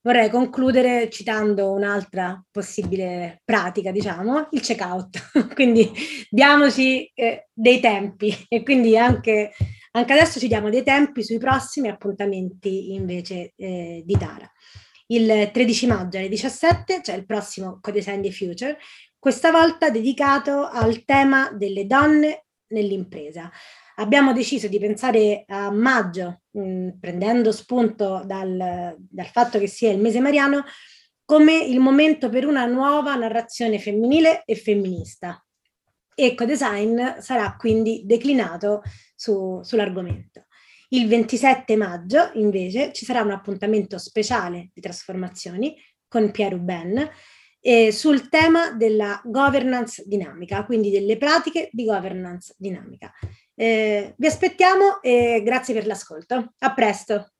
vorrei 0.00 0.30
concludere 0.30 1.08
citando 1.10 1.70
un'altra 1.70 2.44
possibile 2.50 3.40
pratica, 3.44 3.92
diciamo, 3.92 4.48
il 4.50 4.60
check-out. 4.62 5.30
quindi 5.54 5.92
diamoci 6.28 7.08
eh, 7.14 7.46
dei 7.52 7.78
tempi 7.78 8.34
e 8.48 8.64
quindi 8.64 8.98
anche, 8.98 9.52
anche, 9.92 10.12
adesso 10.12 10.40
ci 10.40 10.48
diamo 10.48 10.70
dei 10.70 10.82
tempi 10.82 11.22
sui 11.22 11.38
prossimi 11.38 11.86
appuntamenti 11.86 12.94
invece 12.94 13.52
eh, 13.54 14.02
di 14.04 14.18
Tara. 14.18 14.50
Il 15.08 15.50
13 15.52 15.86
maggio 15.86 16.18
alle 16.18 16.28
17 16.28 17.00
c'è 17.00 17.14
il 17.14 17.24
prossimo 17.24 17.78
Co-Design 17.80 18.22
the 18.22 18.32
Future, 18.32 18.76
questa 19.26 19.50
volta 19.50 19.90
dedicato 19.90 20.68
al 20.68 21.04
tema 21.04 21.50
delle 21.50 21.84
donne 21.84 22.44
nell'impresa 22.68 23.50
abbiamo 23.96 24.32
deciso 24.32 24.68
di 24.68 24.78
pensare 24.78 25.42
a 25.48 25.68
maggio, 25.68 26.42
mh, 26.52 26.60
mm, 26.60 26.88
prendendo 27.00 27.50
spunto 27.50 28.22
dal, 28.24 28.94
dal 28.96 29.26
fatto 29.26 29.58
che 29.58 29.66
sia 29.66 29.90
il 29.90 29.98
mese 29.98 30.20
mariano, 30.20 30.62
come 31.24 31.56
il 31.56 31.80
momento 31.80 32.28
per 32.28 32.46
una 32.46 32.66
nuova 32.66 33.16
narrazione 33.16 33.80
femminile 33.80 34.44
e 34.44 34.54
femminista. 34.54 35.44
Ecodesign 36.14 37.18
sarà 37.18 37.56
quindi 37.56 38.02
declinato 38.04 38.82
su, 39.16 39.60
sull'argomento. 39.60 40.46
Il 40.90 41.08
27 41.08 41.74
maggio, 41.74 42.30
invece, 42.34 42.92
ci 42.92 43.04
sarà 43.04 43.22
un 43.22 43.32
appuntamento 43.32 43.98
speciale 43.98 44.70
di 44.72 44.80
trasformazioni 44.80 45.76
con 46.06 46.30
Pierre 46.30 46.54
Ruben 46.54 47.10
eh, 47.66 47.90
sul 47.90 48.28
tema 48.28 48.70
della 48.70 49.20
governance 49.24 50.04
dinamica, 50.06 50.64
quindi 50.64 50.88
delle 50.88 51.16
pratiche 51.16 51.68
di 51.72 51.84
governance 51.84 52.54
dinamica. 52.56 53.12
Eh, 53.56 54.14
vi 54.16 54.26
aspettiamo 54.28 55.02
e 55.02 55.42
grazie 55.44 55.74
per 55.74 55.84
l'ascolto. 55.84 56.54
A 56.58 56.74
presto. 56.74 57.32